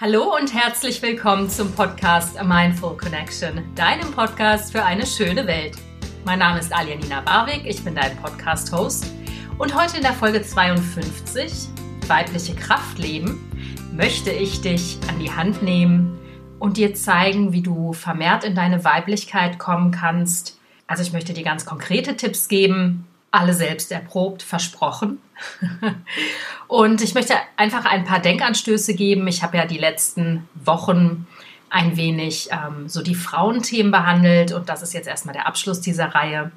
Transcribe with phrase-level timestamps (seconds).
[0.00, 5.76] Hallo und herzlich willkommen zum Podcast A Mindful Connection, deinem Podcast für eine schöne Welt.
[6.24, 9.12] Mein Name ist Alianina Barwig, ich bin dein Podcast-Host
[9.58, 11.66] und heute in der Folge 52,
[12.06, 13.50] Weibliche Kraft leben,
[13.92, 16.16] möchte ich dich an die Hand nehmen
[16.60, 20.60] und dir zeigen, wie du vermehrt in deine Weiblichkeit kommen kannst.
[20.86, 25.18] Also ich möchte dir ganz konkrete Tipps geben, alle selbst erprobt, versprochen.
[26.66, 29.26] und ich möchte einfach ein paar Denkanstöße geben.
[29.28, 31.26] Ich habe ja die letzten Wochen
[31.70, 36.14] ein wenig ähm, so die Frauenthemen behandelt und das ist jetzt erstmal der Abschluss dieser
[36.14, 36.50] Reihe.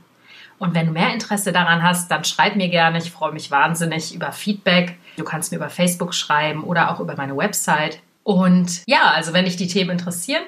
[0.57, 2.99] Und wenn du mehr Interesse daran hast, dann schreib mir gerne.
[2.99, 4.95] Ich freue mich wahnsinnig über Feedback.
[5.17, 7.99] Du kannst mir über Facebook schreiben oder auch über meine Website.
[8.23, 10.43] Und ja, also wenn dich die Themen interessieren,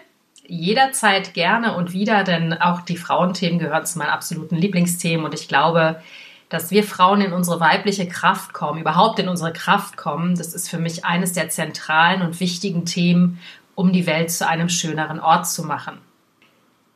[0.45, 5.47] jederzeit gerne und wieder, denn auch die Frauenthemen gehören zu meinen absoluten Lieblingsthemen und ich
[5.47, 6.02] glaube,
[6.49, 10.69] dass wir Frauen in unsere weibliche Kraft kommen, überhaupt in unsere Kraft kommen, das ist
[10.69, 13.39] für mich eines der zentralen und wichtigen Themen,
[13.75, 15.99] um die Welt zu einem schöneren Ort zu machen.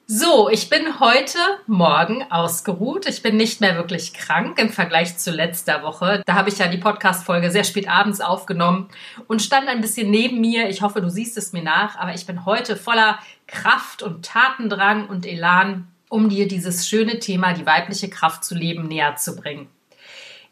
[0.09, 3.09] So, ich bin heute Morgen ausgeruht.
[3.09, 6.23] Ich bin nicht mehr wirklich krank im Vergleich zu letzter Woche.
[6.25, 8.88] Da habe ich ja die Podcast-Folge sehr spät abends aufgenommen
[9.28, 10.70] und stand ein bisschen neben mir.
[10.70, 15.09] Ich hoffe, du siehst es mir nach, aber ich bin heute voller Kraft und Tatendrang
[15.09, 19.67] und Elan, um dir dieses schöne Thema, die weibliche Kraft zu leben, näher zu bringen.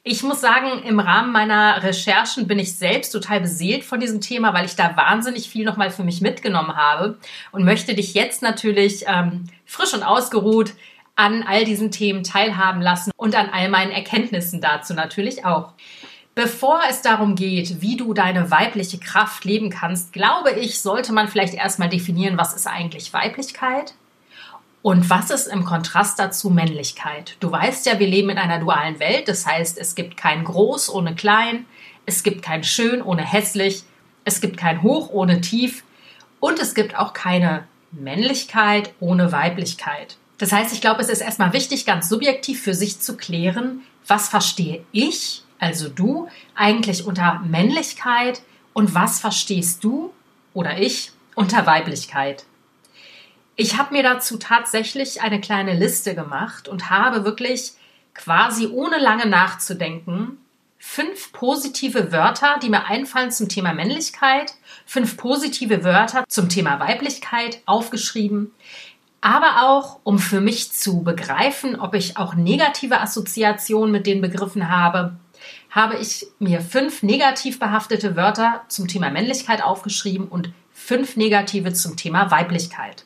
[0.07, 4.53] Ich muss sagen, im Rahmen meiner Recherchen bin ich selbst total beseelt von diesem Thema,
[4.53, 7.17] weil ich da wahnsinnig viel nochmal für mich mitgenommen habe
[7.51, 10.73] und möchte dich jetzt natürlich ähm, frisch und ausgeruht
[11.15, 15.73] an all diesen Themen teilhaben lassen und an all meinen Erkenntnissen dazu natürlich auch.
[16.35, 21.29] Bevor es darum geht, wie du deine weibliche Kraft leben kannst, glaube ich, sollte man
[21.29, 23.95] vielleicht erstmal definieren, was ist eigentlich Weiblichkeit
[24.85, 27.37] und was ist im Kontrast dazu Männlichkeit?
[27.39, 29.27] Du weißt ja, wir leben in einer dualen Welt.
[29.27, 31.65] Das heißt, es gibt kein Groß ohne Klein,
[32.05, 33.81] es gibt kein Schön ohne hässlich,
[34.25, 35.83] es gibt kein Hoch ohne Tief
[36.39, 40.17] und es gibt auch keine Männlichkeit ohne Weiblichkeit.
[40.37, 44.29] Das heißt, ich glaube, es ist erstmal wichtig, ganz subjektiv für sich zu klären, was
[44.29, 48.43] verstehe ich, also du, eigentlich unter Männlichkeit
[48.73, 50.13] und was verstehst du
[50.53, 52.45] oder ich unter Weiblichkeit.
[53.55, 57.73] Ich habe mir dazu tatsächlich eine kleine Liste gemacht und habe wirklich
[58.13, 60.37] quasi ohne lange nachzudenken
[60.77, 64.53] fünf positive Wörter, die mir einfallen zum Thema Männlichkeit,
[64.85, 68.51] fünf positive Wörter zum Thema Weiblichkeit aufgeschrieben,
[69.19, 74.69] aber auch um für mich zu begreifen, ob ich auch negative Assoziationen mit den Begriffen
[74.69, 75.17] habe,
[75.71, 81.97] habe ich mir fünf negativ behaftete Wörter zum Thema Männlichkeit aufgeschrieben und fünf negative zum
[81.97, 83.05] Thema Weiblichkeit.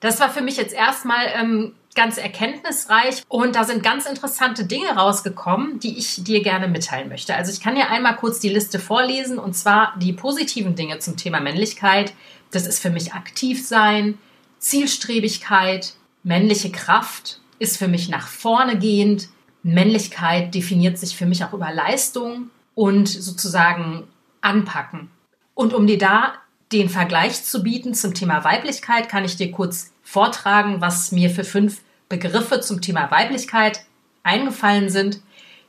[0.00, 4.90] Das war für mich jetzt erstmal ähm, ganz erkenntnisreich und da sind ganz interessante Dinge
[4.90, 7.34] rausgekommen, die ich dir gerne mitteilen möchte.
[7.34, 11.16] Also ich kann dir einmal kurz die Liste vorlesen und zwar die positiven Dinge zum
[11.16, 12.12] Thema Männlichkeit.
[12.52, 14.18] Das ist für mich aktiv sein,
[14.58, 19.28] Zielstrebigkeit, männliche Kraft ist für mich nach vorne gehend.
[19.62, 24.04] Männlichkeit definiert sich für mich auch über Leistung und sozusagen
[24.40, 25.10] anpacken.
[25.54, 26.34] Und um dir da
[26.72, 31.44] den Vergleich zu bieten zum Thema Weiblichkeit, kann ich dir kurz vortragen, was mir für
[31.44, 33.84] fünf Begriffe zum Thema Weiblichkeit
[34.22, 35.20] eingefallen sind.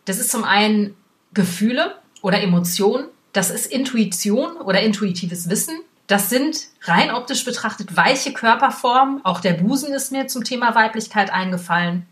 [0.06, 0.96] Das ist zum einen
[1.34, 8.34] Gefühle oder Emotionen, das ist Intuition oder intuitives Wissen, das sind rein optisch betrachtet weiche
[8.34, 12.08] Körperformen, auch der Busen ist mir zum Thema Weiblichkeit eingefallen.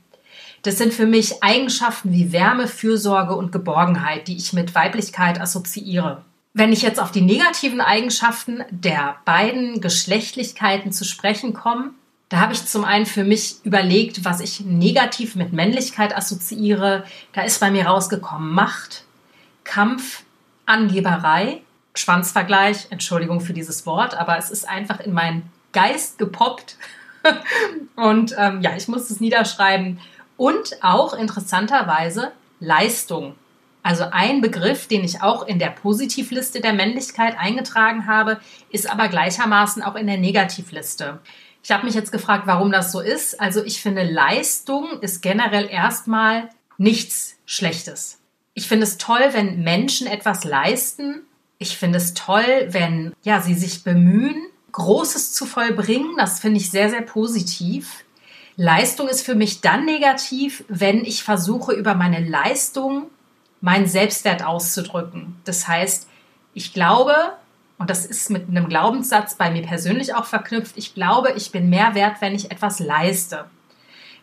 [0.62, 6.24] Das sind für mich Eigenschaften wie Wärme, Fürsorge und Geborgenheit, die ich mit Weiblichkeit assoziiere.
[6.58, 11.92] Wenn ich jetzt auf die negativen Eigenschaften der beiden Geschlechtlichkeiten zu sprechen komme,
[12.30, 17.04] da habe ich zum einen für mich überlegt, was ich negativ mit Männlichkeit assoziiere.
[17.32, 19.04] Da ist bei mir rausgekommen Macht,
[19.66, 20.24] Kampf,
[20.66, 21.62] Angeberei,
[21.94, 26.78] Schwanzvergleich, Entschuldigung für dieses Wort, aber es ist einfach in meinen Geist gepoppt.
[27.96, 30.00] Und ähm, ja, ich muss es niederschreiben.
[30.38, 33.36] Und auch interessanterweise Leistung.
[33.84, 38.40] Also ein Begriff, den ich auch in der Positivliste der Männlichkeit eingetragen habe,
[38.70, 41.20] ist aber gleichermaßen auch in der Negativliste.
[41.64, 43.40] Ich habe mich jetzt gefragt, warum das so ist.
[43.40, 48.20] Also ich finde, Leistung ist generell erstmal nichts Schlechtes.
[48.54, 51.22] Ich finde es toll, wenn Menschen etwas leisten.
[51.58, 56.16] Ich finde es toll, wenn ja, sie sich bemühen, Großes zu vollbringen.
[56.18, 58.04] Das finde ich sehr, sehr positiv.
[58.56, 63.08] Leistung ist für mich dann negativ, wenn ich versuche, über meine Leistung
[63.62, 65.36] meinen Selbstwert auszudrücken.
[65.46, 66.08] Das heißt,
[66.54, 67.14] ich glaube,
[67.78, 71.70] und das ist mit einem Glaubenssatz bei mir persönlich auch verknüpft, ich glaube, ich bin
[71.70, 73.46] mehr wert, wenn ich etwas leiste.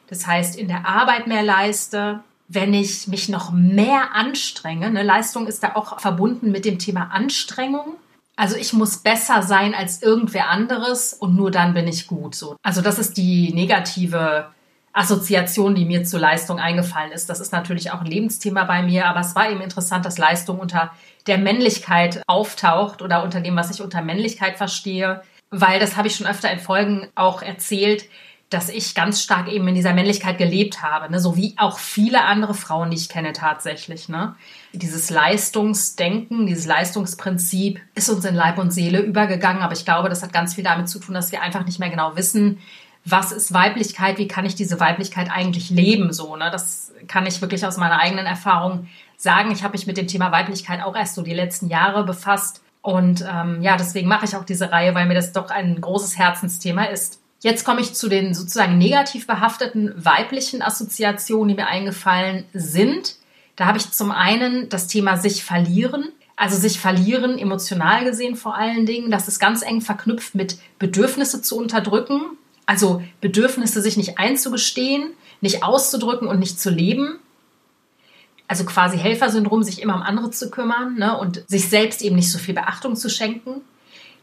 [0.09, 4.91] Das heißt, in der Arbeit mehr leiste, wenn ich mich noch mehr anstrenge.
[4.91, 7.95] Ne, Leistung ist da auch verbunden mit dem Thema Anstrengung.
[8.37, 12.35] Also ich muss besser sein als irgendwer anderes und nur dann bin ich gut.
[12.35, 12.57] So.
[12.63, 14.49] Also das ist die negative
[14.95, 17.29] Assoziation, die mir zur Leistung eingefallen ist.
[17.29, 20.61] Das ist natürlich auch ein Lebensthema bei mir, aber es war eben interessant, dass Leistung
[20.61, 20.93] unter
[21.27, 26.17] der Männlichkeit auftaucht oder unter dem, was ich unter Männlichkeit verstehe, weil das habe ich
[26.17, 28.05] schon öfter in Folgen auch erzählt,
[28.51, 31.19] dass ich ganz stark eben in dieser Männlichkeit gelebt habe, ne?
[31.19, 34.09] so wie auch viele andere Frauen, die ich kenne tatsächlich.
[34.09, 34.37] Ne?
[34.73, 40.23] Dieses Leistungsdenken, dieses Leistungsprinzip ist uns in Leib und Seele übergegangen, aber ich glaube, das
[40.23, 42.59] hat ganz viel damit zu tun, dass wir einfach nicht mehr genau wissen,
[43.05, 46.37] was ist Weiblichkeit, wie kann ich diese Weiblichkeit eigentlich leben, so.
[46.37, 46.51] Ne?
[46.51, 49.51] Das kann ich wirklich aus meiner eigenen Erfahrung sagen.
[49.51, 52.63] Ich habe mich mit dem Thema Weiblichkeit auch erst so die letzten Jahre befasst.
[52.81, 56.19] Und ähm, ja, deswegen mache ich auch diese Reihe, weil mir das doch ein großes
[56.19, 57.21] Herzensthema ist.
[57.41, 63.17] Jetzt komme ich zu den sozusagen negativ behafteten weiblichen Assoziationen, die mir eingefallen sind.
[63.57, 66.09] Da habe ich zum einen das Thema sich verlieren.
[66.37, 69.11] Also sich verlieren, emotional gesehen vor allen Dingen.
[69.11, 72.23] Das ist ganz eng verknüpft mit Bedürfnisse zu unterdrücken.
[72.67, 77.19] Also Bedürfnisse sich nicht einzugestehen, nicht auszudrücken und nicht zu leben.
[78.49, 82.31] Also quasi Helfersyndrom, sich immer um andere zu kümmern ne, und sich selbst eben nicht
[82.31, 83.63] so viel Beachtung zu schenken.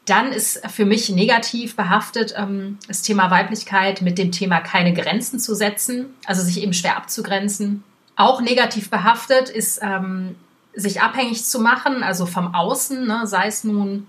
[0.05, 5.39] Dann ist für mich negativ behaftet ähm, das Thema Weiblichkeit mit dem Thema keine Grenzen
[5.39, 7.83] zu setzen, also sich eben schwer abzugrenzen.
[8.15, 10.35] Auch negativ behaftet ist ähm,
[10.73, 14.07] sich abhängig zu machen, also vom Außen, ne, sei es nun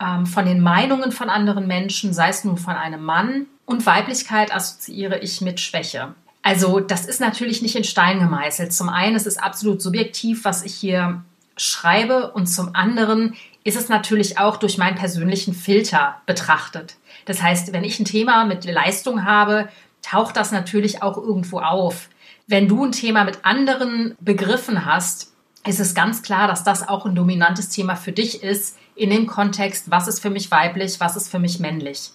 [0.00, 3.46] ähm, von den Meinungen von anderen Menschen, sei es nun von einem Mann.
[3.66, 6.14] Und Weiblichkeit assoziiere ich mit Schwäche.
[6.42, 8.72] Also das ist natürlich nicht in Stein gemeißelt.
[8.72, 11.22] Zum einen ist es absolut subjektiv, was ich hier
[11.56, 13.34] schreibe und zum anderen
[13.64, 16.96] ist es natürlich auch durch meinen persönlichen Filter betrachtet.
[17.24, 19.68] Das heißt, wenn ich ein Thema mit Leistung habe,
[20.02, 22.08] taucht das natürlich auch irgendwo auf.
[22.46, 25.32] Wenn du ein Thema mit anderen Begriffen hast,
[25.66, 29.26] ist es ganz klar, dass das auch ein dominantes Thema für dich ist in dem
[29.26, 32.12] Kontext, was ist für mich weiblich, was ist für mich männlich.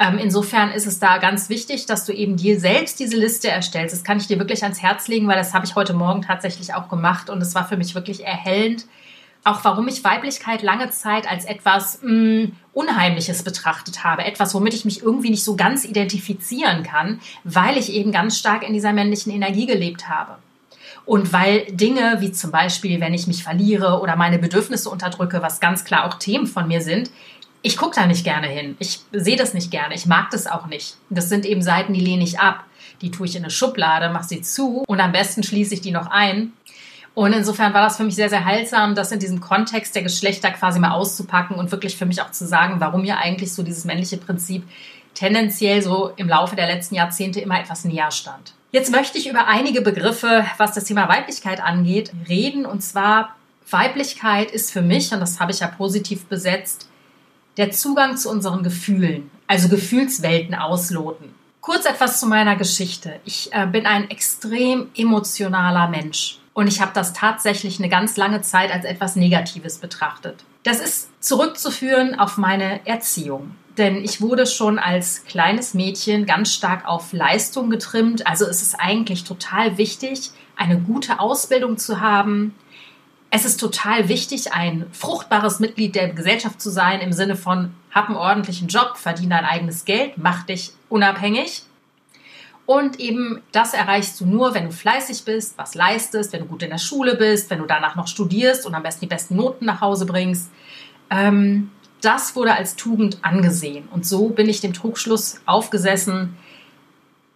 [0.00, 3.94] Ähm, insofern ist es da ganz wichtig, dass du eben dir selbst diese Liste erstellst.
[3.94, 6.72] Das kann ich dir wirklich ans Herz legen, weil das habe ich heute Morgen tatsächlich
[6.72, 8.86] auch gemacht und es war für mich wirklich erhellend,
[9.44, 14.72] auch warum ich Weiblichkeit lange Zeit als etwas mh, mm, Unheimliches betrachtet habe, etwas, womit
[14.72, 18.94] ich mich irgendwie nicht so ganz identifizieren kann, weil ich eben ganz stark in dieser
[18.94, 20.36] männlichen Energie gelebt habe.
[21.04, 25.60] Und weil Dinge wie zum Beispiel, wenn ich mich verliere oder meine Bedürfnisse unterdrücke, was
[25.60, 27.10] ganz klar auch Themen von mir sind,
[27.62, 28.76] ich gucke da nicht gerne hin.
[28.78, 29.94] Ich sehe das nicht gerne.
[29.94, 30.96] Ich mag das auch nicht.
[31.10, 32.64] Das sind eben Seiten, die lehne ich ab.
[33.02, 35.90] Die tue ich in eine Schublade, mache sie zu und am besten schließe ich die
[35.90, 36.52] noch ein
[37.14, 40.50] und insofern war das für mich sehr, sehr heilsam, das in diesem Kontext der Geschlechter
[40.50, 43.84] quasi mal auszupacken und wirklich für mich auch zu sagen, warum mir eigentlich so dieses
[43.84, 44.62] männliche Prinzip
[45.14, 48.54] tendenziell so im Laufe der letzten Jahrzehnte immer etwas näher stand.
[48.70, 52.64] Jetzt möchte ich über einige Begriffe, was das Thema Weiblichkeit angeht, reden.
[52.64, 53.34] Und zwar
[53.68, 56.88] Weiblichkeit ist für mich, und das habe ich ja positiv besetzt,
[57.60, 61.34] der Zugang zu unseren Gefühlen, also Gefühlswelten ausloten.
[61.60, 63.20] Kurz etwas zu meiner Geschichte.
[63.26, 66.38] Ich äh, bin ein extrem emotionaler Mensch.
[66.54, 70.42] Und ich habe das tatsächlich eine ganz lange Zeit als etwas Negatives betrachtet.
[70.62, 73.54] Das ist zurückzuführen auf meine Erziehung.
[73.76, 78.26] Denn ich wurde schon als kleines Mädchen ganz stark auf Leistung getrimmt.
[78.26, 82.54] Also es ist eigentlich total wichtig, eine gute Ausbildung zu haben.
[83.30, 88.08] Es ist total wichtig, ein fruchtbares Mitglied der Gesellschaft zu sein, im Sinne von, hab
[88.08, 91.62] einen ordentlichen Job, verdiene dein eigenes Geld, mach dich unabhängig.
[92.66, 96.62] Und eben das erreichst du nur, wenn du fleißig bist, was leistest, wenn du gut
[96.62, 99.64] in der Schule bist, wenn du danach noch studierst und am besten die besten Noten
[99.64, 100.50] nach Hause bringst.
[101.08, 101.70] Ähm,
[102.00, 103.88] das wurde als Tugend angesehen.
[103.90, 106.36] Und so bin ich dem Trugschluss aufgesessen,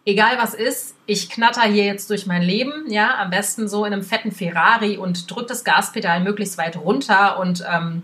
[0.05, 3.93] egal was ist, ich knatter hier jetzt durch mein Leben, ja, am besten so in
[3.93, 8.03] einem fetten Ferrari und drück das Gaspedal möglichst weit runter und ähm,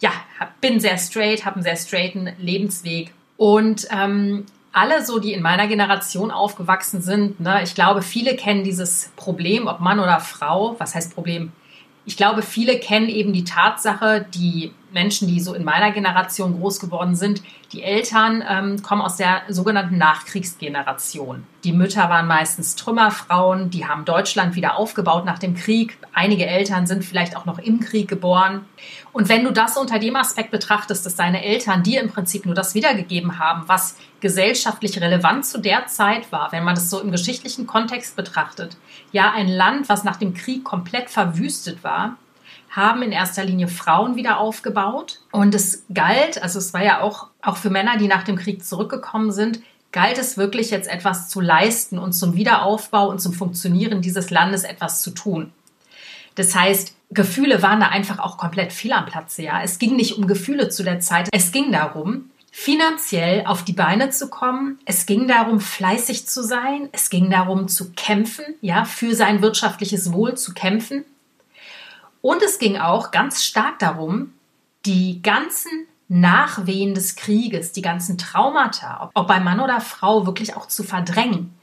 [0.00, 0.12] ja,
[0.60, 3.12] bin sehr straight, habe einen sehr straighten Lebensweg.
[3.36, 8.64] Und ähm, alle so, die in meiner Generation aufgewachsen sind, ne, ich glaube, viele kennen
[8.64, 10.76] dieses Problem, ob Mann oder Frau.
[10.78, 11.52] Was heißt Problem?
[12.06, 16.80] Ich glaube, viele kennen eben die Tatsache, die Menschen, die so in meiner Generation groß
[16.80, 17.42] geworden sind,
[17.72, 21.46] die Eltern ähm, kommen aus der sogenannten Nachkriegsgeneration.
[21.64, 25.98] Die Mütter waren meistens Trümmerfrauen, die haben Deutschland wieder aufgebaut nach dem Krieg.
[26.12, 28.64] Einige Eltern sind vielleicht auch noch im Krieg geboren.
[29.12, 32.54] Und wenn du das unter dem Aspekt betrachtest, dass deine Eltern dir im Prinzip nur
[32.54, 37.10] das wiedergegeben haben, was gesellschaftlich relevant zu der Zeit war, wenn man das so im
[37.10, 38.76] geschichtlichen Kontext betrachtet,
[39.12, 42.16] ja ein Land, was nach dem Krieg komplett verwüstet war,
[42.70, 45.20] haben in erster Linie Frauen wieder aufgebaut.
[45.32, 48.64] Und es galt, also es war ja auch, auch für Männer, die nach dem Krieg
[48.64, 49.60] zurückgekommen sind,
[49.92, 54.62] galt es wirklich jetzt etwas zu leisten und zum Wiederaufbau und zum Funktionieren dieses Landes
[54.62, 55.52] etwas zu tun.
[56.36, 59.62] Das heißt, Gefühle waren da einfach auch komplett fehl am Platze, ja.
[59.62, 61.28] Es ging nicht um Gefühle zu der Zeit.
[61.32, 64.78] Es ging darum, finanziell auf die Beine zu kommen.
[64.84, 66.88] Es ging darum, fleißig zu sein.
[66.92, 71.04] Es ging darum, zu kämpfen, ja, für sein wirtschaftliches Wohl zu kämpfen.
[72.22, 74.32] Und es ging auch ganz stark darum,
[74.86, 80.66] die ganzen Nachwehen des Krieges, die ganzen Traumata, ob bei Mann oder Frau, wirklich auch
[80.66, 81.54] zu verdrängen.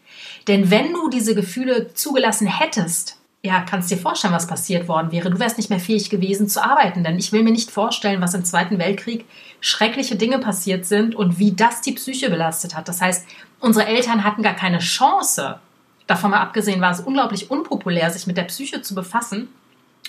[0.47, 5.29] Denn wenn du diese Gefühle zugelassen hättest, ja, kannst dir vorstellen, was passiert worden wäre.
[5.29, 8.33] Du wärst nicht mehr fähig gewesen zu arbeiten, denn ich will mir nicht vorstellen, was
[8.33, 9.25] im Zweiten Weltkrieg
[9.61, 12.87] schreckliche Dinge passiert sind und wie das die Psyche belastet hat.
[12.87, 13.25] Das heißt,
[13.59, 15.59] unsere Eltern hatten gar keine Chance.
[16.07, 19.49] Davon mal abgesehen war es unglaublich unpopulär, sich mit der Psyche zu befassen.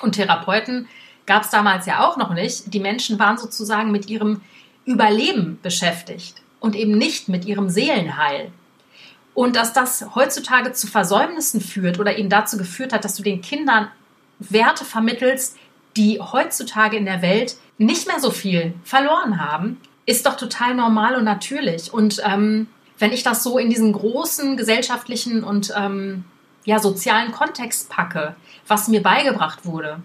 [0.00, 0.88] Und Therapeuten
[1.26, 2.72] gab es damals ja auch noch nicht.
[2.72, 4.40] Die Menschen waren sozusagen mit ihrem
[4.84, 8.50] Überleben beschäftigt und eben nicht mit ihrem Seelenheil.
[9.34, 13.40] Und dass das heutzutage zu Versäumnissen führt oder eben dazu geführt hat, dass du den
[13.40, 13.88] Kindern
[14.40, 15.56] Werte vermittelst,
[15.96, 21.16] die heutzutage in der Welt nicht mehr so viel verloren haben, ist doch total normal
[21.16, 21.92] und natürlich.
[21.92, 22.66] Und ähm,
[22.98, 26.24] wenn ich das so in diesen großen gesellschaftlichen und ähm,
[26.68, 30.02] ja, sozialen Kontext packe, was mir beigebracht wurde,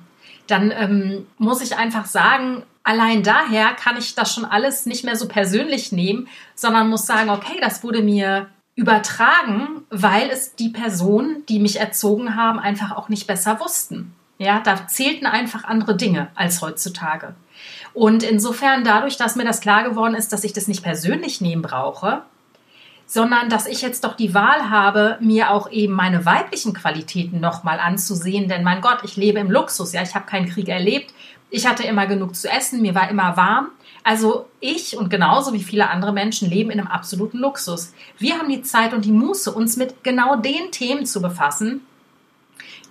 [0.48, 5.18] dann ähm, muss ich einfach sagen, allein daher kann ich das schon alles nicht mehr
[5.18, 11.46] so persönlich nehmen, sondern muss sagen, okay, das wurde mir übertragen, weil es die Personen,
[11.48, 14.16] die mich erzogen haben, einfach auch nicht besser wussten.
[14.38, 17.36] Ja, da zählten einfach andere Dinge als heutzutage.
[17.94, 21.62] Und insofern dadurch, dass mir das klar geworden ist, dass ich das nicht persönlich nehmen
[21.62, 22.24] brauche,
[23.06, 27.80] sondern dass ich jetzt doch die Wahl habe, mir auch eben meine weiblichen Qualitäten nochmal
[27.80, 28.48] anzusehen.
[28.48, 31.14] Denn mein Gott, ich lebe im Luxus, ja, ich habe keinen Krieg erlebt.
[31.50, 33.68] Ich hatte immer genug zu essen, mir war immer warm.
[34.04, 37.94] Also ich und genauso wie viele andere Menschen leben in einem absoluten Luxus.
[38.18, 41.82] Wir haben die Zeit und die Muße, uns mit genau den Themen zu befassen,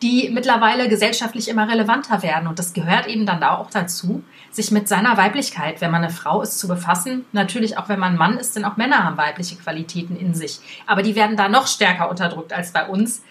[0.03, 2.49] die mittlerweile gesellschaftlich immer relevanter werden.
[2.49, 6.13] Und das gehört eben dann da auch dazu, sich mit seiner Weiblichkeit, wenn man eine
[6.13, 7.25] Frau ist, zu befassen.
[7.33, 10.61] Natürlich auch, wenn man Mann ist, denn auch Männer haben weibliche Qualitäten in sich.
[10.87, 13.23] Aber die werden da noch stärker unterdrückt als bei uns.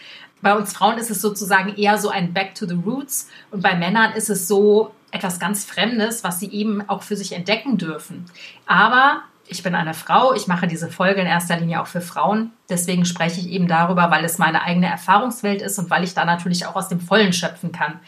[0.42, 3.76] Bei uns Frauen ist es sozusagen eher so ein Back to the Roots und bei
[3.76, 8.26] Männern ist es so, etwas ganz Fremdes, was sie eben auch für sich entdecken dürfen.
[8.66, 12.52] Aber ich bin eine Frau, ich mache diese Folge in erster Linie auch für Frauen.
[12.70, 16.24] Deswegen spreche ich eben darüber, weil es meine eigene Erfahrungswelt ist und weil ich da
[16.24, 18.00] natürlich auch aus dem Vollen schöpfen kann.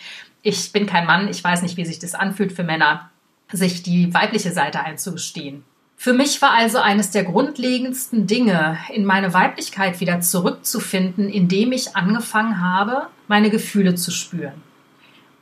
[0.42, 3.10] Ich bin kein Mann, ich weiß nicht, wie sich das anfühlt für Männer,
[3.52, 5.66] sich die weibliche Seite einzugestehen.
[5.98, 11.96] Für mich war also eines der grundlegendsten Dinge, in meine Weiblichkeit wieder zurückzufinden, indem ich
[11.96, 14.64] angefangen habe, meine Gefühle zu spüren.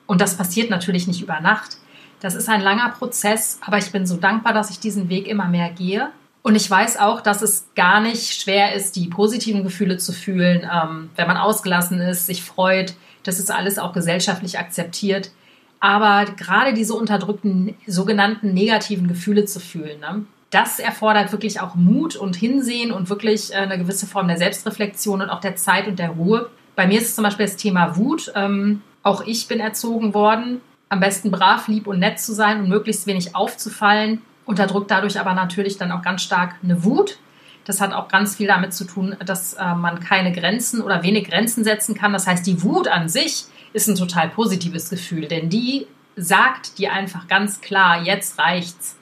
[0.08, 1.78] Und das passiert natürlich nicht über Nacht.
[2.22, 5.48] Das ist ein langer Prozess, aber ich bin so dankbar, dass ich diesen Weg immer
[5.48, 6.12] mehr gehe.
[6.44, 10.68] Und ich weiß auch, dass es gar nicht schwer ist, die positiven Gefühle zu fühlen,
[10.72, 12.94] ähm, wenn man ausgelassen ist, sich freut.
[13.24, 15.32] Das ist alles auch gesellschaftlich akzeptiert.
[15.80, 22.16] Aber gerade diese unterdrückten, sogenannten negativen Gefühle zu fühlen, ne, das erfordert wirklich auch Mut
[22.16, 25.98] und Hinsehen und wirklich äh, eine gewisse Form der Selbstreflexion und auch der Zeit und
[25.98, 26.50] der Ruhe.
[26.76, 28.32] Bei mir ist es zum Beispiel das Thema Wut.
[28.36, 30.62] Ähm, auch ich bin erzogen worden,
[30.92, 34.22] am besten brav, lieb und nett zu sein und möglichst wenig aufzufallen.
[34.44, 37.18] Unterdrückt dadurch aber natürlich dann auch ganz stark eine Wut.
[37.64, 41.30] Das hat auch ganz viel damit zu tun, dass äh, man keine Grenzen oder wenig
[41.30, 42.12] Grenzen setzen kann.
[42.12, 46.92] Das heißt, die Wut an sich ist ein total positives Gefühl, denn die sagt dir
[46.92, 48.98] einfach ganz klar, jetzt reicht's.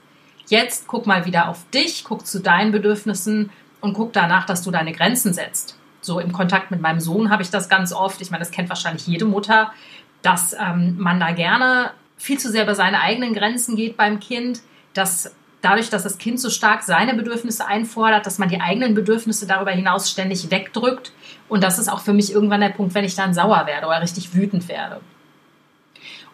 [0.45, 3.49] Jetzt guck mal wieder auf dich, guck zu deinen Bedürfnissen
[3.81, 7.43] und guck danach, dass du deine Grenzen setzt so im Kontakt mit meinem Sohn habe
[7.43, 8.21] ich das ganz oft.
[8.21, 9.71] Ich meine, das kennt wahrscheinlich jede Mutter,
[10.21, 14.61] dass ähm, man da gerne viel zu sehr über seine eigenen Grenzen geht beim Kind,
[14.93, 19.47] dass dadurch, dass das Kind so stark seine Bedürfnisse einfordert, dass man die eigenen Bedürfnisse
[19.47, 21.11] darüber hinaus ständig wegdrückt.
[21.47, 24.01] Und das ist auch für mich irgendwann der Punkt, wenn ich dann sauer werde oder
[24.01, 25.01] richtig wütend werde.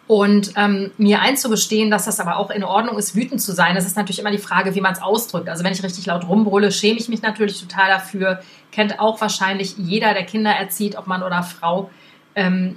[0.08, 3.88] Und ähm, mir einzugestehen, dass das aber auch in Ordnung ist, wütend zu sein, das
[3.88, 5.50] ist natürlich immer die Frage, wie man es ausdrückt.
[5.50, 8.42] Also wenn ich richtig laut rumbrülle, schäme ich mich natürlich total dafür.
[8.72, 11.90] Kennt auch wahrscheinlich jeder, der Kinder erzieht, ob Mann oder Frau.
[12.36, 12.76] Ähm,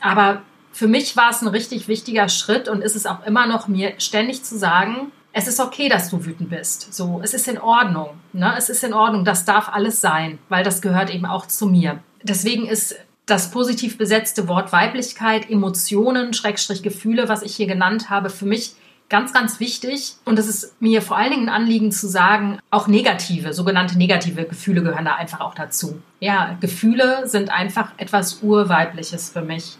[0.00, 0.40] aber
[0.72, 3.94] für mich war es ein richtig wichtiger Schritt und ist es auch immer noch, mir
[3.98, 6.92] ständig zu sagen, es ist okay, dass du wütend bist.
[6.92, 8.10] So, es ist in Ordnung.
[8.32, 8.54] Ne?
[8.56, 9.24] Es ist in Ordnung.
[9.24, 12.00] Das darf alles sein, weil das gehört eben auch zu mir.
[12.22, 12.96] Deswegen ist
[13.26, 18.74] das positiv besetzte Wort Weiblichkeit, Emotionen, Schrägstrich Gefühle, was ich hier genannt habe, für mich
[19.08, 20.14] ganz, ganz wichtig.
[20.24, 24.44] Und es ist mir vor allen Dingen ein Anliegen zu sagen, auch negative, sogenannte negative
[24.44, 26.00] Gefühle gehören da einfach auch dazu.
[26.18, 29.76] Ja, Gefühle sind einfach etwas Urweibliches für mich.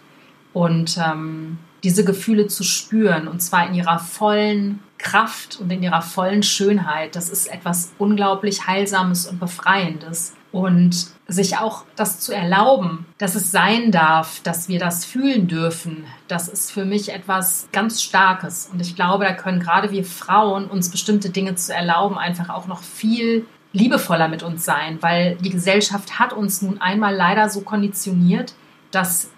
[0.53, 6.03] Und ähm, diese Gefühle zu spüren, und zwar in ihrer vollen Kraft und in ihrer
[6.03, 10.35] vollen Schönheit, das ist etwas unglaublich Heilsames und Befreiendes.
[10.53, 16.05] Und sich auch das zu erlauben, dass es sein darf, dass wir das fühlen dürfen,
[16.27, 18.69] das ist für mich etwas ganz Starkes.
[18.73, 22.67] Und ich glaube, da können gerade wir Frauen uns bestimmte Dinge zu erlauben, einfach auch
[22.67, 27.61] noch viel liebevoller mit uns sein, weil die Gesellschaft hat uns nun einmal leider so
[27.61, 28.55] konditioniert,
[28.91, 29.31] dass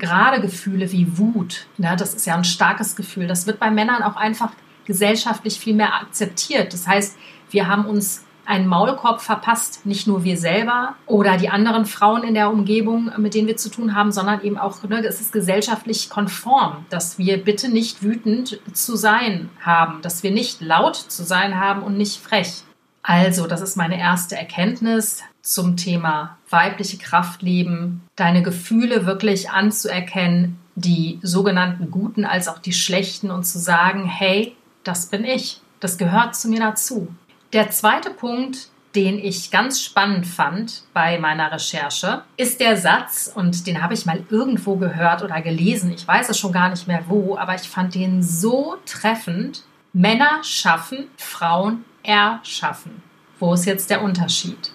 [0.00, 4.02] gerade Gefühle wie Wut, ne, das ist ja ein starkes Gefühl, das wird bei Männern
[4.02, 4.50] auch einfach
[4.84, 6.72] gesellschaftlich viel mehr akzeptiert.
[6.72, 7.16] Das heißt,
[7.50, 12.34] wir haben uns einen Maulkorb verpasst, nicht nur wir selber oder die anderen Frauen in
[12.34, 16.10] der Umgebung, mit denen wir zu tun haben, sondern eben auch, ne, es ist gesellschaftlich
[16.10, 21.60] konform, dass wir bitte nicht wütend zu sein haben, dass wir nicht laut zu sein
[21.60, 22.64] haben und nicht frech.
[23.02, 30.58] Also, das ist meine erste Erkenntnis zum Thema weibliche Kraft leben, deine Gefühle wirklich anzuerkennen,
[30.74, 35.98] die sogenannten guten als auch die schlechten und zu sagen, hey, das bin ich, das
[35.98, 37.08] gehört zu mir dazu.
[37.52, 43.66] Der zweite Punkt, den ich ganz spannend fand bei meiner Recherche, ist der Satz, und
[43.66, 47.04] den habe ich mal irgendwo gehört oder gelesen, ich weiß es schon gar nicht mehr
[47.08, 49.62] wo, aber ich fand den so treffend.
[49.92, 53.02] Männer schaffen, Frauen erschaffen.
[53.40, 54.70] Wo ist jetzt der Unterschied?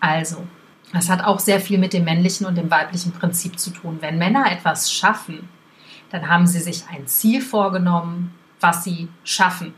[0.00, 0.46] Also,
[0.92, 3.98] das hat auch sehr viel mit dem männlichen und dem weiblichen Prinzip zu tun.
[4.00, 5.48] Wenn Männer etwas schaffen,
[6.10, 9.74] dann haben sie sich ein Ziel vorgenommen, was sie schaffen.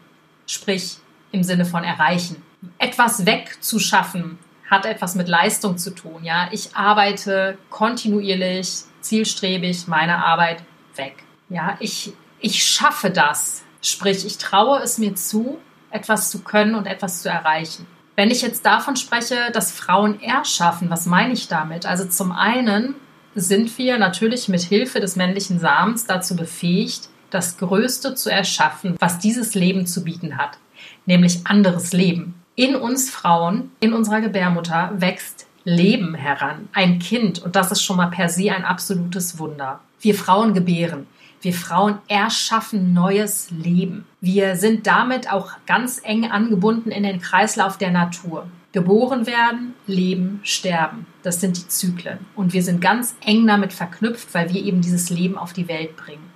[0.47, 0.99] Sprich,
[1.31, 2.43] im Sinne von erreichen.
[2.79, 4.39] Etwas wegzuschaffen
[4.71, 6.25] hat etwas mit Leistung zu tun.
[6.25, 10.63] Ja, ich arbeite kontinuierlich, zielstrebig meine Arbeit
[10.97, 11.25] weg.
[11.49, 13.65] Ja, ich, ich schaffe das.
[13.83, 15.59] Sprich, ich traue es mir zu,
[15.91, 17.87] etwas zu können und etwas zu erreichen.
[18.15, 21.87] Wenn ich jetzt davon spreche, dass Frauen erschaffen, was meine ich damit?
[21.87, 22.95] Also zum einen
[23.35, 29.19] sind wir natürlich mit Hilfe des männlichen Samens dazu befähigt, das Größte zu erschaffen, was
[29.19, 30.59] dieses Leben zu bieten hat,
[31.07, 32.35] nämlich anderes Leben.
[32.55, 37.97] In uns Frauen, in unserer Gebärmutter wächst Leben heran, ein Kind, und das ist schon
[37.97, 39.81] mal per se ein absolutes Wunder.
[40.01, 41.07] Wir Frauen gebären.
[41.43, 44.07] Wir Frauen erschaffen neues Leben.
[44.21, 48.47] Wir sind damit auch ganz eng angebunden in den Kreislauf der Natur.
[48.71, 51.05] Geboren werden, leben, sterben.
[51.25, 52.21] Das sind die Zyklen.
[52.37, 55.97] Und wir sind ganz eng damit verknüpft, weil wir eben dieses Leben auf die Welt
[55.97, 56.31] bringen.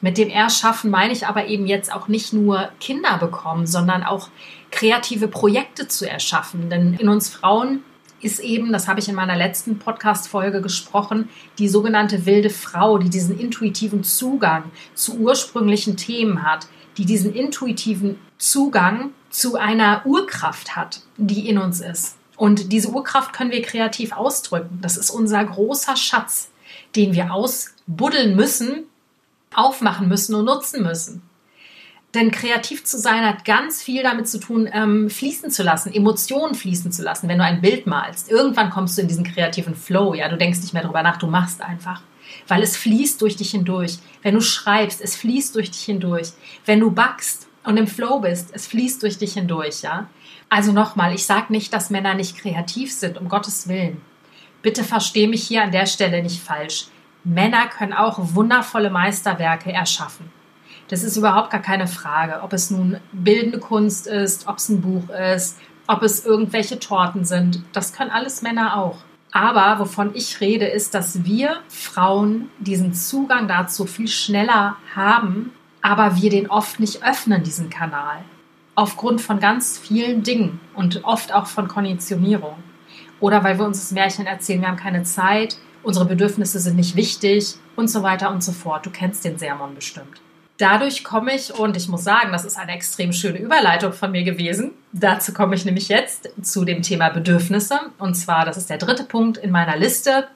[0.00, 4.28] Mit dem Erschaffen meine ich aber eben jetzt auch nicht nur Kinder bekommen, sondern auch
[4.72, 6.68] kreative Projekte zu erschaffen.
[6.68, 7.84] Denn in uns Frauen
[8.20, 11.28] ist eben, das habe ich in meiner letzten Podcast-Folge gesprochen,
[11.58, 18.18] die sogenannte wilde Frau, die diesen intuitiven Zugang zu ursprünglichen Themen hat, die diesen intuitiven
[18.38, 22.16] Zugang zu einer Urkraft hat, die in uns ist.
[22.36, 24.78] Und diese Urkraft können wir kreativ ausdrücken.
[24.80, 26.50] Das ist unser großer Schatz,
[26.94, 28.84] den wir ausbuddeln müssen,
[29.54, 31.22] aufmachen müssen und nutzen müssen.
[32.14, 36.54] Denn kreativ zu sein hat ganz viel damit zu tun, ähm, fließen zu lassen, Emotionen
[36.54, 37.28] fließen zu lassen.
[37.28, 40.14] Wenn du ein Bild malst, irgendwann kommst du in diesen kreativen Flow.
[40.14, 42.00] Ja, du denkst nicht mehr darüber nach, du machst einfach,
[42.46, 43.98] weil es fließt durch dich hindurch.
[44.22, 46.28] Wenn du schreibst, es fließt durch dich hindurch.
[46.64, 49.82] Wenn du backst und im Flow bist, es fließt durch dich hindurch.
[49.82, 50.08] Ja.
[50.48, 54.00] Also nochmal, ich sage nicht, dass Männer nicht kreativ sind, um Gottes Willen.
[54.62, 56.86] Bitte verstehe mich hier an der Stelle nicht falsch.
[57.22, 60.37] Männer können auch wundervolle Meisterwerke erschaffen.
[60.88, 64.80] Das ist überhaupt gar keine Frage, ob es nun bildende Kunst ist, ob es ein
[64.80, 67.62] Buch ist, ob es irgendwelche Torten sind.
[67.74, 68.96] Das können alles Männer auch.
[69.30, 76.16] Aber wovon ich rede, ist, dass wir Frauen diesen Zugang dazu viel schneller haben, aber
[76.16, 78.24] wir den oft nicht öffnen, diesen Kanal.
[78.74, 82.56] Aufgrund von ganz vielen Dingen und oft auch von Konditionierung.
[83.20, 86.96] Oder weil wir uns das Märchen erzählen, wir haben keine Zeit, unsere Bedürfnisse sind nicht
[86.96, 88.86] wichtig und so weiter und so fort.
[88.86, 90.22] Du kennst den Sermon bestimmt
[90.58, 94.24] dadurch komme ich, und ich muss sagen, das ist eine extrem schöne Überleitung von mir
[94.24, 94.72] gewesen.
[94.92, 97.80] Dazu komme ich nämlich jetzt zu dem Thema Bedürfnisse.
[97.98, 100.28] Und zwar, das ist der dritte Punkt in meiner Liste,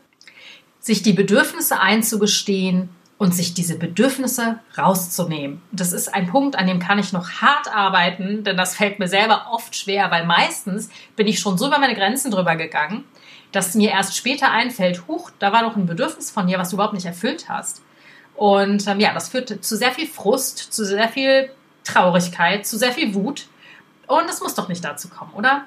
[0.81, 5.63] sich die Bedürfnisse einzugestehen und sich diese Bedürfnisse rauszunehmen.
[5.71, 9.07] Das ist ein Punkt, an dem kann ich noch hart arbeiten, denn das fällt mir
[9.07, 13.05] selber oft schwer, weil meistens bin ich schon so über meine Grenzen drüber gegangen,
[13.53, 16.77] dass mir erst später einfällt, huch, da war doch ein Bedürfnis von dir, was du
[16.77, 17.83] überhaupt nicht erfüllt hast.
[18.43, 21.49] Und ähm, ja, das führt zu sehr viel Frust, zu sehr viel
[21.85, 23.47] Traurigkeit, zu sehr viel Wut.
[24.09, 25.67] Und es muss doch nicht dazu kommen, oder?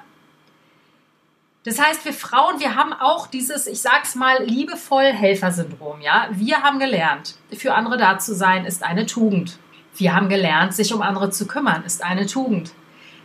[1.64, 6.28] Das heißt, wir Frauen, wir haben auch dieses, ich sag's mal, liebevoll Helfersyndrom, ja?
[6.32, 9.58] Wir haben gelernt, für andere da zu sein, ist eine Tugend.
[9.94, 12.72] Wir haben gelernt, sich um andere zu kümmern, ist eine Tugend.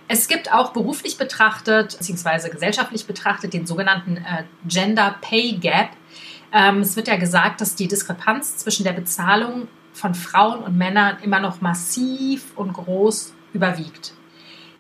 [0.08, 5.90] Es gibt auch beruflich betrachtet, beziehungsweise gesellschaftlich betrachtet, den sogenannten äh, Gender Pay Gap.
[6.54, 11.18] Ähm, es wird ja gesagt, dass die Diskrepanz zwischen der Bezahlung von Frauen und Männern
[11.22, 14.14] immer noch massiv und groß überwiegt.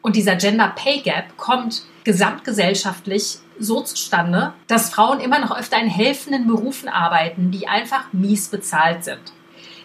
[0.02, 5.88] Und dieser Gender Pay Gap kommt gesamtgesellschaftlich so zustande, dass Frauen immer noch öfter in
[5.88, 9.34] helfenden Berufen arbeiten, die einfach mies bezahlt sind.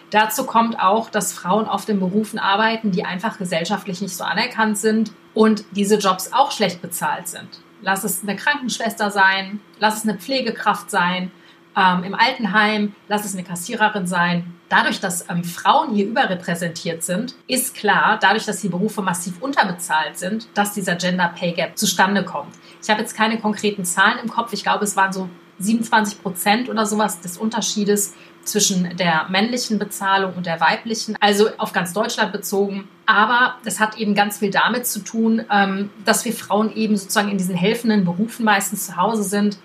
[0.09, 4.77] Dazu kommt auch, dass Frauen oft in Berufen arbeiten, die einfach gesellschaftlich nicht so anerkannt
[4.77, 7.61] sind und diese Jobs auch schlecht bezahlt sind.
[7.81, 11.31] Lass es eine Krankenschwester sein, lass es eine Pflegekraft sein,
[11.77, 14.55] ähm, im Altenheim, lass es eine Kassiererin sein.
[14.67, 20.17] Dadurch, dass ähm, Frauen hier überrepräsentiert sind, ist klar, dadurch, dass die Berufe massiv unterbezahlt
[20.17, 22.55] sind, dass dieser Gender Pay Gap zustande kommt.
[22.81, 24.51] Ich habe jetzt keine konkreten Zahlen im Kopf.
[24.53, 28.13] Ich glaube, es waren so 27 Prozent oder sowas des Unterschiedes
[28.43, 32.87] zwischen der männlichen Bezahlung und der weiblichen, also auf ganz Deutschland bezogen.
[33.05, 37.29] Aber das hat eben ganz viel damit zu tun, ähm, dass wir Frauen eben sozusagen
[37.29, 39.57] in diesen helfenden Berufen meistens zu Hause sind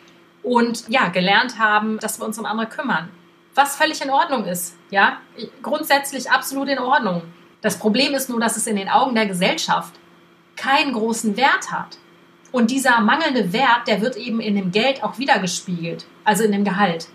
[0.43, 3.11] und ja, gelernt haben, dass wir uns um andere kümmern.
[3.55, 5.19] Was völlig in Ordnung ist, ja,
[5.63, 7.23] grundsätzlich absolut in Ordnung.
[7.61, 9.95] Das Problem ist nur, dass es in den Augen der Gesellschaft
[10.57, 11.99] keinen großen Wert hat.
[12.51, 16.65] Und dieser mangelnde Wert, der wird eben in dem Geld auch wiedergespiegelt, also in dem
[16.65, 17.09] Gehalt.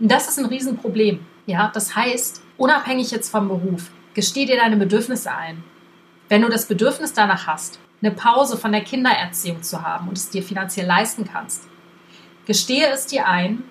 [0.00, 1.24] Und das ist ein Riesenproblem.
[1.46, 5.62] Ja, das heißt, unabhängig jetzt vom Beruf, gesteh dir deine Bedürfnisse ein.
[6.28, 10.30] Wenn du das Bedürfnis danach hast, eine Pause von der Kindererziehung zu haben und es
[10.30, 11.68] dir finanziell leisten kannst,
[12.46, 13.62] gestehe es dir ein,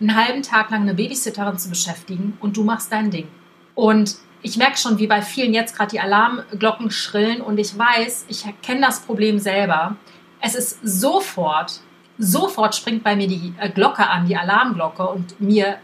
[0.00, 3.28] einen halben Tag lang eine Babysitterin zu beschäftigen und du machst dein Ding.
[3.74, 8.26] Und ich merke schon, wie bei vielen jetzt gerade die Alarmglocken schrillen und ich weiß,
[8.28, 9.96] ich kenne das Problem selber.
[10.40, 11.80] Es ist sofort
[12.20, 15.78] sofort springt bei mir die äh, Glocke an, die Alarmglocke und mir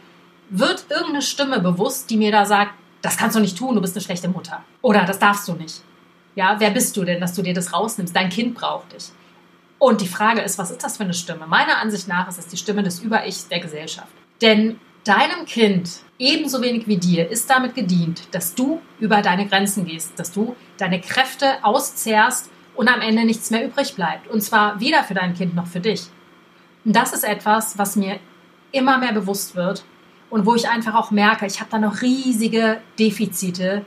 [0.50, 3.96] wird irgendeine Stimme bewusst, die mir da sagt, das kannst du nicht tun, du bist
[3.96, 4.62] eine schlechte Mutter.
[4.82, 5.82] Oder das darfst du nicht.
[6.34, 8.14] Ja, wer bist du denn, dass du dir das rausnimmst?
[8.14, 9.06] Dein Kind braucht dich.
[9.78, 11.46] Und die Frage ist, was ist das für eine Stimme?
[11.46, 14.12] Meiner Ansicht nach ist es die Stimme des Über-Ichs der Gesellschaft.
[14.40, 19.84] Denn deinem Kind ebenso wenig wie dir ist damit gedient, dass du über deine Grenzen
[19.84, 24.28] gehst, dass du deine Kräfte auszehrst und am Ende nichts mehr übrig bleibt.
[24.28, 26.02] Und zwar weder für dein Kind noch für dich.
[26.84, 28.18] Und das ist etwas, was mir
[28.72, 29.84] immer mehr bewusst wird
[30.30, 33.84] und wo ich einfach auch merke, ich habe da noch riesige Defizite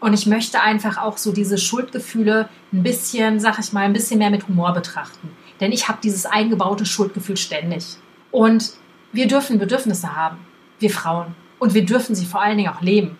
[0.00, 4.18] und ich möchte einfach auch so diese Schuldgefühle ein bisschen, sag ich mal, ein bisschen
[4.18, 5.30] mehr mit Humor betrachten.
[5.60, 7.96] Denn ich habe dieses eingebaute Schuldgefühl ständig.
[8.30, 8.72] Und
[9.12, 10.38] wir dürfen Bedürfnisse haben,
[10.78, 11.34] wir Frauen.
[11.58, 13.18] Und wir dürfen sie vor allen Dingen auch leben.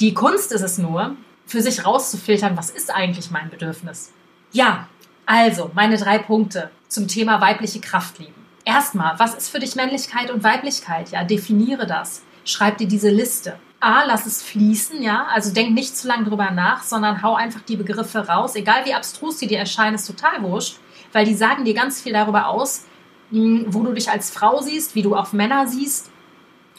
[0.00, 4.12] Die Kunst ist es nur, für sich rauszufiltern, was ist eigentlich mein Bedürfnis.
[4.52, 4.88] Ja,
[5.26, 8.46] also meine drei Punkte zum Thema weibliche Kraft lieben.
[8.64, 11.10] Erstmal, was ist für dich Männlichkeit und Weiblichkeit?
[11.10, 12.22] Ja, definiere das.
[12.44, 13.58] Schreib dir diese Liste.
[13.80, 17.62] A, lass es fließen, ja, also denk nicht zu lange drüber nach, sondern hau einfach
[17.62, 18.54] die Begriffe raus.
[18.54, 20.78] Egal wie abstrus die dir erscheinen, ist total wurscht,
[21.12, 22.84] weil die sagen dir ganz viel darüber aus,
[23.30, 26.10] hm, wo du dich als Frau siehst, wie du auch Männer siehst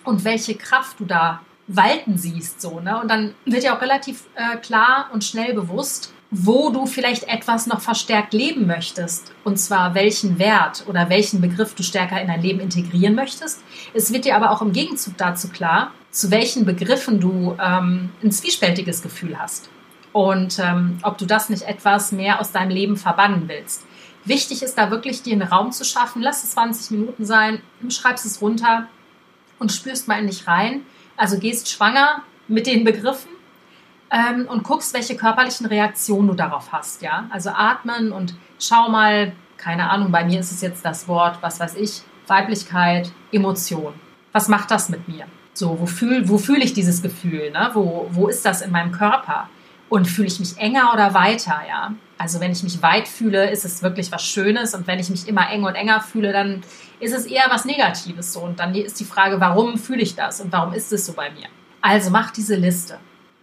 [0.04, 3.00] und welche Kraft du da walten siehst, so, ne?
[3.02, 7.68] Und dann wird dir auch relativ äh, klar und schnell bewusst, wo du vielleicht etwas
[7.68, 9.34] noch verstärkt leben möchtest.
[9.44, 13.62] Und zwar welchen Wert oder welchen Begriff du stärker in dein Leben integrieren möchtest.
[13.94, 18.32] Es wird dir aber auch im Gegenzug dazu klar, zu welchen Begriffen du ähm, ein
[18.32, 19.70] zwiespältiges Gefühl hast.
[20.14, 23.86] Und ähm, ob du das nicht etwas mehr aus deinem Leben verbannen willst.
[24.24, 26.22] Wichtig ist da wirklich, dir einen Raum zu schaffen.
[26.22, 28.88] Lass es 20 Minuten sein, schreibst es runter
[29.60, 30.82] und spürst mal in dich rein.
[31.18, 33.32] Also gehst schwanger mit den Begriffen
[34.12, 37.02] ähm, und guckst, welche körperlichen Reaktionen du darauf hast.
[37.02, 37.26] Ja?
[37.30, 41.60] Also atmen und schau mal, keine Ahnung, bei mir ist es jetzt das Wort, was
[41.60, 43.94] weiß ich, Weiblichkeit, Emotion.
[44.32, 45.26] Was macht das mit mir?
[45.54, 47.52] So, wo fühle wo fühl ich dieses Gefühl?
[47.52, 47.72] Ne?
[47.74, 49.50] Wo, wo ist das in meinem Körper?
[49.90, 51.62] Und fühle ich mich enger oder weiter?
[51.68, 51.94] Ja?
[52.18, 54.74] Also wenn ich mich weit fühle, ist es wirklich was Schönes.
[54.74, 56.64] Und wenn ich mich immer enger und enger fühle, dann
[57.00, 58.32] ist es eher was Negatives.
[58.32, 58.42] So.
[58.42, 61.30] Und dann ist die Frage, warum fühle ich das und warum ist es so bei
[61.32, 61.48] mir?
[61.82, 63.00] Also mach diese Liste.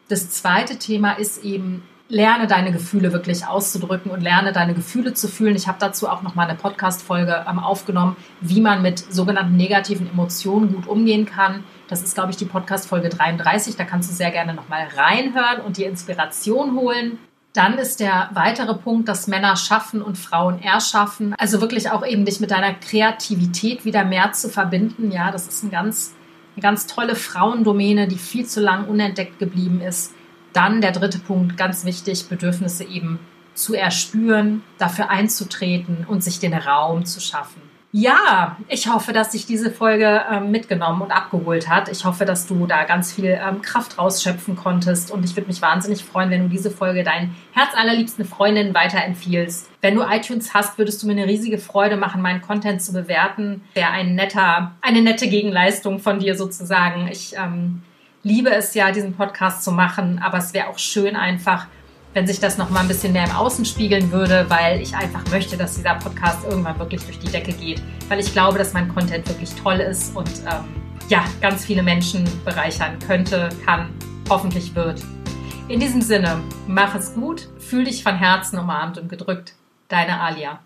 [0.09, 5.29] Das zweite Thema ist eben, lerne deine Gefühle wirklich auszudrücken und lerne deine Gefühle zu
[5.29, 5.55] fühlen.
[5.55, 10.09] Ich habe dazu auch noch mal eine Podcast-Folge ähm, aufgenommen, wie man mit sogenannten negativen
[10.11, 11.65] Emotionen gut umgehen kann.
[11.89, 13.77] Das ist, glaube ich, die Podcast-Folge 33.
[13.77, 17.19] Da kannst du sehr gerne noch mal reinhören und die Inspiration holen.
[17.53, 21.35] Dann ist der weitere Punkt, dass Männer schaffen und Frauen erschaffen.
[21.39, 25.11] Also wirklich auch eben dich mit deiner Kreativität wieder mehr zu verbinden.
[25.11, 26.15] Ja, das ist ein ganz
[26.61, 30.15] ganz tolle Frauendomäne, die viel zu lang unentdeckt geblieben ist.
[30.53, 33.19] Dann der dritte Punkt, ganz wichtig, Bedürfnisse eben
[33.55, 37.68] zu erspüren, dafür einzutreten und sich den Raum zu schaffen.
[37.91, 41.89] Ja, ich hoffe, dass sich diese Folge ähm, mitgenommen und abgeholt hat.
[41.89, 45.11] Ich hoffe, dass du da ganz viel ähm, Kraft rausschöpfen konntest.
[45.11, 49.71] Und ich würde mich wahnsinnig freuen, wenn du diese Folge deinen herzallerliebsten Freundinnen weiterempfiehlst.
[49.81, 53.63] Wenn du iTunes hast, würdest du mir eine riesige Freude machen, meinen Content zu bewerten.
[53.73, 57.09] Wäre ein netter, eine nette Gegenleistung von dir sozusagen.
[57.11, 57.81] Ich ähm,
[58.23, 61.67] liebe es ja, diesen Podcast zu machen, aber es wäre auch schön einfach,
[62.15, 65.25] wenn sich das noch mal ein bisschen mehr im Außen spiegeln würde, weil ich einfach
[65.31, 68.89] möchte, dass dieser Podcast irgendwann wirklich durch die Decke geht, weil ich glaube, dass mein
[68.89, 70.65] Content wirklich toll ist und ähm,
[71.09, 73.89] ja, ganz viele Menschen bereichern könnte, kann,
[74.29, 75.03] hoffentlich wird.
[75.69, 79.55] In diesem Sinne, mach es gut, fühl dich von Herzen umarmt und gedrückt.
[79.89, 80.61] Deine Alia.